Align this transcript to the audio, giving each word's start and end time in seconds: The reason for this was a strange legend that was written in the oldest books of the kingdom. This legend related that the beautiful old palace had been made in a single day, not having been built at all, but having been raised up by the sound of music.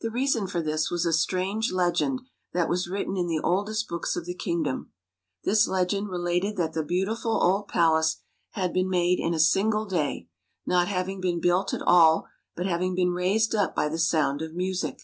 The 0.00 0.12
reason 0.12 0.46
for 0.46 0.62
this 0.62 0.92
was 0.92 1.04
a 1.04 1.12
strange 1.12 1.72
legend 1.72 2.20
that 2.52 2.68
was 2.68 2.86
written 2.88 3.16
in 3.16 3.26
the 3.26 3.40
oldest 3.40 3.88
books 3.88 4.14
of 4.14 4.24
the 4.24 4.36
kingdom. 4.36 4.92
This 5.42 5.66
legend 5.66 6.08
related 6.08 6.56
that 6.56 6.72
the 6.72 6.84
beautiful 6.84 7.42
old 7.42 7.66
palace 7.66 8.18
had 8.50 8.72
been 8.72 8.88
made 8.88 9.18
in 9.18 9.34
a 9.34 9.40
single 9.40 9.86
day, 9.86 10.28
not 10.66 10.86
having 10.86 11.20
been 11.20 11.40
built 11.40 11.74
at 11.74 11.82
all, 11.82 12.28
but 12.54 12.66
having 12.66 12.94
been 12.94 13.10
raised 13.10 13.52
up 13.52 13.74
by 13.74 13.88
the 13.88 13.98
sound 13.98 14.40
of 14.40 14.54
music. 14.54 15.02